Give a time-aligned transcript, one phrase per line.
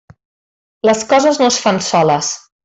[0.89, 2.35] Les coses no es fan soles.